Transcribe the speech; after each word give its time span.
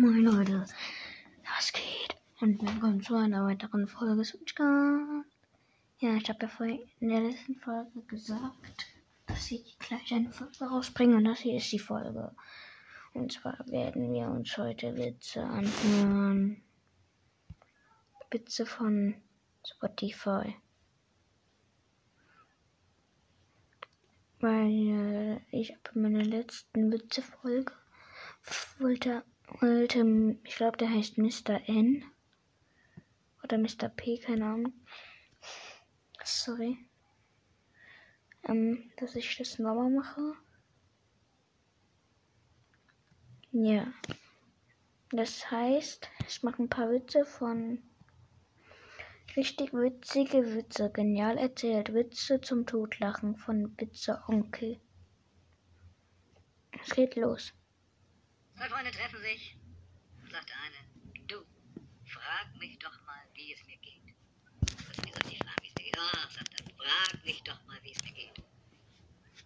Moin 0.00 0.24
Leute, 0.24 0.64
was 1.44 1.72
geht? 1.74 2.16
Und 2.40 2.62
willkommen 2.62 3.02
zu 3.02 3.16
einer 3.16 3.44
weiteren 3.44 3.86
Folge 3.86 4.24
Switchcast. 4.24 5.26
Ja, 5.98 6.14
ich 6.14 6.26
habe 6.30 6.38
ja 6.40 6.48
vorhin 6.48 6.80
in 7.00 7.10
der 7.10 7.20
letzten 7.20 7.54
Folge 7.56 8.00
gesagt, 8.08 8.86
dass 9.26 9.50
ich 9.50 9.78
gleich 9.78 10.10
eine 10.14 10.32
Folge 10.32 10.64
rausbringe 10.64 11.16
und 11.16 11.24
das 11.24 11.40
hier 11.40 11.58
ist 11.58 11.70
die 11.70 11.78
Folge. 11.78 12.34
Und 13.12 13.30
zwar 13.30 13.58
werden 13.68 14.10
wir 14.14 14.28
uns 14.28 14.56
heute 14.56 14.96
Witze 14.96 15.42
anhören. 15.42 16.62
Witze 18.30 18.64
von 18.64 19.16
Spotify. 19.66 20.56
Weil 24.38 24.70
äh, 24.70 25.40
ich 25.50 25.74
habe 25.74 25.90
in 25.94 26.00
meiner 26.00 26.24
letzten 26.24 26.90
Witze-Folge 26.90 27.74
wollte, 28.78 29.24
wollte, 29.60 30.38
ich 30.44 30.56
glaube, 30.56 30.76
der 30.76 30.90
heißt 30.90 31.18
Mr. 31.18 31.68
N. 31.68 32.04
Oder 33.42 33.58
Mr. 33.58 33.88
P, 33.88 34.18
keine 34.18 34.44
Ahnung. 34.44 34.72
Sorry. 36.24 36.78
Ähm, 38.44 38.90
dass 38.96 39.16
ich 39.16 39.36
das 39.36 39.58
nochmal 39.58 39.90
mache. 39.90 40.34
Ja. 43.52 43.92
Das 45.10 45.50
heißt, 45.50 46.08
ich 46.28 46.42
mache 46.42 46.62
ein 46.62 46.68
paar 46.68 46.90
Witze 46.90 47.24
von 47.24 47.82
richtig 49.36 49.72
witzige 49.72 50.54
Witze. 50.54 50.90
Genial 50.90 51.36
erzählt. 51.36 51.92
Witze 51.92 52.40
zum 52.40 52.66
Totlachen 52.66 53.36
von 53.36 53.76
Witze 53.78 54.22
Onkel. 54.28 54.80
Es 56.82 56.94
geht 56.94 57.16
los. 57.16 57.52
Zwei 58.60 58.68
Freunde 58.68 58.90
treffen 58.90 59.22
sich, 59.22 59.56
sagt 60.30 60.50
der 60.50 60.56
eine, 60.60 61.26
du, 61.28 61.46
frag 62.04 62.54
mich 62.58 62.78
doch 62.78 62.92
mal, 63.06 63.22
wie 63.32 63.54
es 63.54 63.64
mir 63.64 63.78
geht. 63.78 64.14
Was 64.60 64.98
wie 64.98 65.12
soll 65.12 65.32
ich 65.32 65.38
fragen, 65.38 65.62
wie 65.62 65.68
es 65.68 65.74
mir 65.76 65.84
geht? 65.84 65.96
Ach, 65.98 66.30
sagt 66.30 66.60
er, 66.60 66.66
frag 66.76 67.24
mich 67.24 67.42
doch 67.42 67.66
mal, 67.66 67.78
wie 67.82 67.92
es 67.92 68.02
mir 68.04 68.12
geht. 68.12 68.36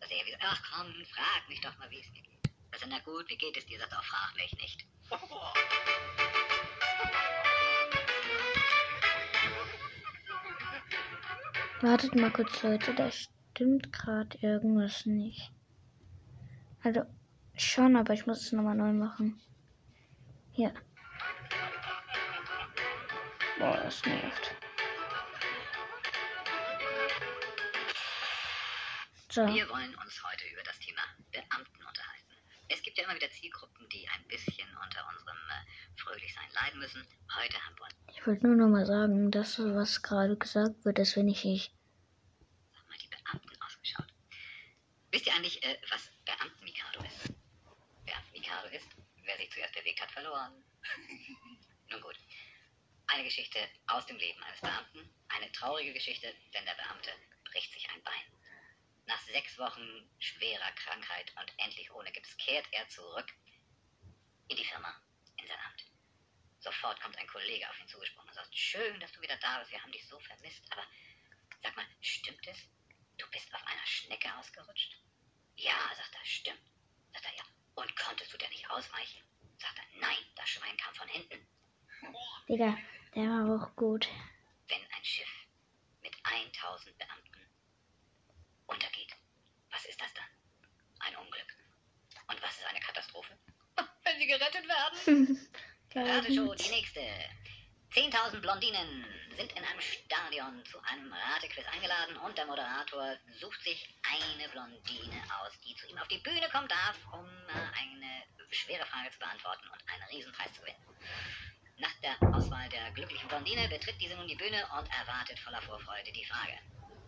Sagt 0.00 0.12
er, 0.12 0.26
wie, 0.26 0.34
ach 0.40 0.62
komm, 0.72 0.94
frag 1.04 1.46
mich 1.46 1.60
doch 1.60 1.76
mal, 1.76 1.90
wie 1.90 2.00
es 2.00 2.10
mir 2.10 2.22
geht. 2.22 2.50
Sagt 2.70 2.84
er, 2.84 2.88
na 2.88 2.98
gut, 3.00 3.28
wie 3.28 3.36
geht 3.36 3.54
es 3.54 3.66
dir? 3.66 3.78
Sagt 3.80 3.92
er, 3.92 4.02
frag 4.02 4.34
mich 4.34 4.56
nicht. 4.56 4.86
Wartet 11.82 12.14
mal 12.14 12.32
kurz, 12.32 12.62
Leute, 12.62 12.94
da 12.94 13.10
stimmt 13.10 13.92
gerade 13.92 14.38
irgendwas 14.38 15.04
nicht. 15.04 15.52
Also, 16.82 17.04
schon, 17.62 17.96
aber 17.96 18.12
ich 18.14 18.26
muss 18.26 18.40
es 18.42 18.52
nochmal 18.52 18.74
neu 18.76 18.92
machen. 18.92 19.40
Hier. 20.52 20.74
Boah, 23.58 23.76
das 23.76 24.04
nervt. 24.04 24.54
So. 29.30 29.46
Wir 29.46 29.68
wollen 29.70 29.94
uns 29.94 30.22
heute 30.24 30.44
über 30.52 30.62
das 30.62 30.78
Thema 30.78 31.00
Beamten 31.30 31.76
unterhalten. 31.76 32.34
Es 32.68 32.82
gibt 32.82 32.98
ja 32.98 33.04
immer 33.04 33.14
wieder 33.14 33.30
Zielgruppen, 33.30 33.88
die 33.88 34.06
ein 34.08 34.28
bisschen 34.28 34.68
unter 34.84 35.08
unserem 35.08 35.38
äh, 35.48 35.98
Fröhlichsein 35.98 36.50
leiden 36.52 36.80
müssen. 36.80 37.06
Heute 37.40 37.56
haben 37.64 37.76
wir 37.78 38.12
Ich 38.14 38.26
wollte 38.26 38.46
nur 38.46 38.56
nochmal 38.56 38.84
sagen, 38.84 39.30
dass 39.30 39.58
was 39.58 40.02
gerade 40.02 40.36
gesagt 40.36 40.84
wird, 40.84 40.98
das 40.98 41.16
wenn 41.16 41.28
ich 41.28 41.44
ich. 41.46 41.72
sag 42.74 42.88
mal 42.88 42.98
die 42.98 43.08
Beamten 43.08 43.62
ausgeschaut. 43.62 44.12
Wisst 45.12 45.26
ihr 45.26 45.34
eigentlich, 45.34 45.62
äh, 45.62 45.78
was 45.90 46.10
Beamten-Mikado 46.26 47.00
ist? 47.04 47.41
Beamten-Mikado 48.04 48.68
ist, 48.68 48.88
wer 49.22 49.36
sich 49.36 49.50
zuerst 49.50 49.74
bewegt 49.74 50.00
hat, 50.00 50.10
verloren. 50.10 50.64
Nun 51.88 52.00
gut. 52.00 52.16
Eine 53.06 53.24
Geschichte 53.24 53.58
aus 53.86 54.06
dem 54.06 54.16
Leben 54.16 54.42
eines 54.42 54.60
Beamten. 54.60 55.12
Eine 55.28 55.50
traurige 55.52 55.92
Geschichte, 55.92 56.34
denn 56.54 56.64
der 56.64 56.74
Beamte 56.74 57.10
bricht 57.44 57.72
sich 57.72 57.88
ein 57.90 58.02
Bein. 58.02 58.24
Nach 59.06 59.20
sechs 59.20 59.58
Wochen 59.58 60.08
schwerer 60.18 60.72
Krankheit 60.72 61.32
und 61.40 61.52
endlich 61.58 61.90
ohne 61.92 62.12
Gips 62.12 62.36
kehrt 62.38 62.66
er 62.72 62.88
zurück 62.88 63.32
in 64.48 64.56
die 64.56 64.64
Firma, 64.64 64.94
in 65.36 65.46
sein 65.46 65.58
Amt. 65.58 65.84
Sofort 66.60 67.00
kommt 67.00 67.16
ein 67.18 67.26
Kollege 67.26 67.68
auf 67.68 67.78
ihn 67.80 67.88
zugesprungen 67.88 68.28
und 68.28 68.34
sagt, 68.34 68.56
schön, 68.56 69.00
dass 69.00 69.12
du 69.12 69.20
wieder 69.20 69.36
da 69.38 69.58
bist, 69.58 69.72
wir 69.72 69.82
haben 69.82 69.92
dich 69.92 70.06
so 70.06 70.18
vermisst, 70.20 70.62
aber 70.70 70.86
sag 71.62 71.76
mal, 71.76 71.86
stimmt 72.00 72.46
es? 72.46 72.58
Du 73.18 73.28
bist 73.30 73.52
auf 73.54 73.66
einer 73.66 73.86
Schnecke 73.86 74.34
ausgerutscht? 74.36 74.96
Ja, 75.56 75.92
sagt 75.96 76.14
er, 76.14 76.24
stimmt. 76.24 76.62
Sagt 77.12 77.24
er, 77.26 77.36
ja. 77.36 77.44
Und 77.74 77.96
konntest 77.96 78.32
du 78.32 78.38
denn 78.38 78.50
nicht 78.50 78.68
ausweichen? 78.70 79.22
Sagt 79.58 79.78
er, 79.78 80.00
nein, 80.00 80.18
das 80.36 80.48
Schwein 80.48 80.76
kam 80.76 80.94
von 80.94 81.08
hinten. 81.08 81.46
Digga, 82.48 82.76
der 83.14 83.24
war 83.24 83.56
auch 83.56 83.76
gut. 83.76 84.08
Wenn 84.68 84.80
ein 84.80 85.04
Schiff 85.04 85.46
mit 86.02 86.12
1000 86.22 86.98
Beamten 86.98 87.40
untergeht, 88.66 89.14
was 89.70 89.84
ist 89.86 90.00
das 90.00 90.12
dann? 90.14 90.24
Ein 91.00 91.16
Unglück. 91.16 91.56
Und 92.28 92.42
was 92.42 92.58
ist 92.58 92.66
eine 92.66 92.80
Katastrophe? 92.80 93.38
Wenn 94.04 94.18
sie 94.18 94.26
gerettet 94.26 94.66
werden. 94.68 95.50
Rate 95.94 96.32
schon, 96.32 96.56
die 96.56 96.70
nächste. 96.70 97.00
10.000 97.94 98.40
Blondinen 98.40 99.04
sind 99.36 99.52
in 99.52 99.64
einem 99.64 99.80
Stadion 99.80 100.64
zu 100.64 100.80
einem 100.80 101.12
Ratequiz 101.12 101.66
eingeladen 101.66 102.16
und 102.16 102.38
der 102.38 102.46
Moderator 102.46 103.18
sucht 103.38 103.62
sich 103.62 103.94
eine 104.00 104.48
Blondine 104.48 105.20
aus, 105.40 105.52
die 105.60 105.74
zu 105.76 105.86
ihm 105.88 105.98
auf 105.98 106.08
die 106.08 106.16
Bühne 106.16 106.48
kommen 106.50 106.68
darf, 106.68 106.96
um 107.12 107.26
äh, 107.26 107.52
eine 107.52 108.24
schwere 108.50 108.86
Frage 108.86 109.10
zu 109.10 109.18
beantworten 109.18 109.68
und 109.68 109.92
einen 109.92 110.02
Riesenpreis 110.04 110.54
zu 110.54 110.62
gewinnen. 110.62 110.82
Nach 111.76 111.92
der 112.00 112.16
Auswahl 112.34 112.66
der 112.70 112.90
glücklichen 112.92 113.28
Blondine 113.28 113.68
betritt 113.68 114.00
diese 114.00 114.16
nun 114.16 114.28
die 114.28 114.36
Bühne 114.36 114.66
und 114.78 114.88
erwartet 114.88 115.38
voller 115.40 115.60
Vorfreude 115.60 116.12
die 116.12 116.24
Frage. 116.24 116.58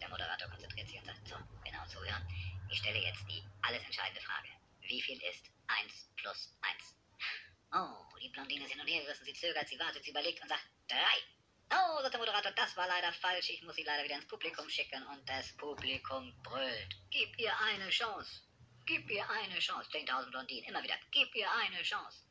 Der 0.00 0.08
Moderator 0.08 0.48
konzentriert 0.48 0.88
sich 0.88 0.98
und 0.98 1.04
sagt, 1.04 1.28
so, 1.28 1.36
genau 1.62 1.84
zuhören. 1.88 2.26
Ich 2.70 2.78
stelle 2.78 3.00
jetzt 3.00 3.28
die 3.28 3.44
alles 3.60 3.84
entscheidende 3.84 4.22
Frage. 4.22 4.48
Wie 4.80 5.02
viel 5.02 5.20
ist 5.24 5.44
1 5.66 6.10
plus 6.16 6.56
1? 6.62 6.99
Oh, 7.72 8.18
die 8.20 8.28
Blondine 8.28 8.64
ist 8.64 8.72
hin 8.72 8.80
und 8.80 8.86
her 8.86 9.02
gerissen, 9.02 9.24
sie 9.24 9.32
zögert, 9.32 9.68
sie 9.68 9.78
wartet, 9.78 10.02
sie 10.02 10.10
überlegt 10.10 10.42
und 10.42 10.48
sagt, 10.48 10.64
3. 10.88 10.96
Oh, 11.72 12.02
sagt 12.02 12.14
der 12.14 12.18
Moderator, 12.18 12.50
das 12.52 12.76
war 12.76 12.88
leider 12.88 13.12
falsch, 13.12 13.50
ich 13.50 13.62
muss 13.62 13.76
sie 13.76 13.84
leider 13.84 14.02
wieder 14.02 14.16
ins 14.16 14.26
Publikum 14.26 14.68
schicken 14.68 15.06
und 15.06 15.28
das 15.28 15.56
Publikum 15.56 16.34
brüllt. 16.42 16.96
Gib 17.10 17.38
ihr 17.38 17.56
eine 17.60 17.88
Chance. 17.90 18.42
Gib 18.86 19.08
ihr 19.08 19.28
eine 19.30 19.58
Chance. 19.60 19.88
10.000 19.90 20.30
Blondinen, 20.30 20.68
immer 20.68 20.82
wieder, 20.82 20.98
gib 21.12 21.32
ihr 21.36 21.48
eine 21.52 21.82
Chance. 21.82 22.24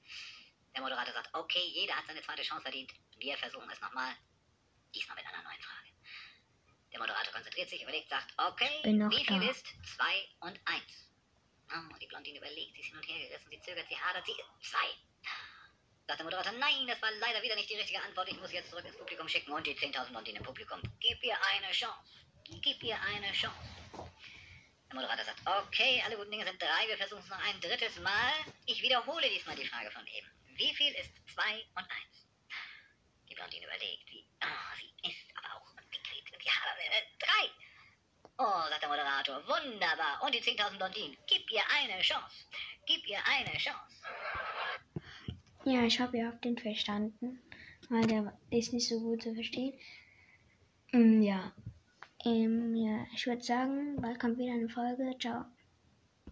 Der 0.75 0.81
Moderator 0.81 1.13
sagt, 1.13 1.33
okay, 1.33 1.65
jeder 1.73 1.95
hat 1.95 2.05
seine 2.05 2.21
zweite 2.21 2.43
Chance 2.43 2.63
verdient. 2.63 2.91
Wir 3.17 3.37
versuchen 3.37 3.69
es 3.71 3.79
nochmal. 3.79 4.13
Diesmal 4.93 5.15
mit 5.15 5.25
einer 5.25 5.43
neuen 5.43 5.61
Frage. 5.61 5.89
Der 6.91 6.99
Moderator 6.99 7.31
konzentriert 7.31 7.69
sich, 7.69 7.81
überlegt, 7.81 8.09
sagt, 8.09 8.33
okay, 8.37 8.81
wie 8.83 9.25
viel 9.25 9.39
da. 9.39 9.49
ist 9.51 9.67
2 9.95 10.29
und 10.41 10.59
1? 10.65 10.83
Oh, 11.71 11.97
die 12.01 12.07
Blondine 12.07 12.39
überlegt, 12.39 12.73
sie 12.73 12.81
ist 12.81 12.87
hin 12.87 12.97
und 12.97 13.07
her 13.07 13.27
gerissen, 13.27 13.49
sie 13.51 13.61
zögert, 13.61 13.87
sie 13.87 13.97
hadert, 13.97 14.25
sie 14.25 14.33
2. 14.61 14.77
Sagt 16.09 16.21
der 16.21 16.25
Moderator, 16.25 16.53
nein, 16.53 16.87
das 16.87 16.99
war 17.03 17.11
leider 17.19 17.39
wieder 17.43 17.55
nicht 17.55 17.69
die 17.69 17.75
richtige 17.75 18.01
Antwort, 18.01 18.27
ich 18.27 18.39
muss 18.39 18.51
jetzt 18.51 18.71
zurück 18.71 18.83
ins 18.83 18.97
Publikum 18.97 19.29
schicken 19.29 19.51
und 19.51 19.67
die 19.67 19.75
10.000 19.75 20.09
Blondinen 20.09 20.37
im 20.37 20.43
Publikum. 20.43 20.81
Gib 20.99 21.23
ihr 21.23 21.37
eine 21.53 21.71
Chance. 21.71 22.25
Gib 22.63 22.81
ihr 22.81 22.99
eine 22.99 23.31
Chance. 23.31 23.55
Der 23.93 24.95
Moderator 24.95 25.23
sagt, 25.23 25.39
okay, 25.45 26.01
alle 26.03 26.17
guten 26.17 26.31
Dinge 26.31 26.45
sind 26.47 26.59
drei, 26.59 26.87
wir 26.87 26.97
versuchen 26.97 27.21
es 27.21 27.29
noch 27.29 27.37
ein 27.45 27.61
drittes 27.61 27.99
Mal. 27.99 28.33
Ich 28.65 28.81
wiederhole 28.81 29.29
diesmal 29.29 29.55
die 29.55 29.67
Frage 29.67 29.91
von 29.91 30.01
eben. 30.07 30.27
Wie 30.55 30.73
viel 30.73 30.91
ist 30.95 31.11
2 31.31 31.43
und 31.75 31.85
1? 31.85 31.91
Die 33.29 33.35
Blondine 33.35 33.67
überlegt, 33.67 34.09
wie, 34.09 34.25
oh, 34.43 34.75
sie 34.79 35.11
ist 35.11 35.37
aber 35.37 35.57
auch 35.57 35.75
dickret. 35.93 36.43
Ja, 36.43 36.53
äh, 36.89 37.03
drei. 37.19 37.51
Oh, 38.39 38.67
sagt 38.67 38.81
der 38.81 38.89
Moderator, 38.89 39.47
wunderbar. 39.47 40.23
Und 40.23 40.33
die 40.33 40.41
10.000 40.41 40.75
Blondinen, 40.75 41.15
gib 41.27 41.51
ihr 41.51 41.61
eine 41.69 42.01
Chance. 42.01 42.47
Gib 42.87 43.05
ihr 43.05 43.23
eine 43.27 43.55
Chance. 43.59 44.01
Ja, 45.65 45.83
ich 45.85 45.99
habe 45.99 46.17
ja 46.17 46.29
auch 46.29 46.39
den 46.39 46.57
verstanden, 46.57 47.39
weil 47.89 48.05
der 48.07 48.33
ist 48.49 48.73
nicht 48.73 48.87
so 48.87 48.99
gut 48.99 49.23
zu 49.23 49.33
verstehen. 49.33 49.73
Mm, 50.91 51.21
ja. 51.21 51.53
Ähm, 52.25 52.75
ja, 52.75 53.05
ich 53.13 53.27
würde 53.27 53.41
sagen, 53.41 53.97
bald 54.01 54.19
kommt 54.19 54.37
wieder 54.37 54.53
eine 54.53 54.69
Folge. 54.69 55.15
Ciao. 55.19 55.45